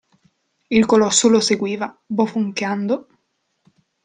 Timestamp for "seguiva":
1.39-1.95